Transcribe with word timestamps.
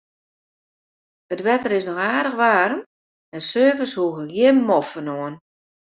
It 1.33 1.41
wetter 1.47 1.73
is 1.77 1.85
noch 1.87 2.03
aardich 2.13 2.39
waarm 2.41 2.79
en 3.35 3.41
surfers 3.51 3.97
hoege 3.99 4.23
gjin 4.33 4.59
moffen 4.69 5.11
oan. 5.19 5.35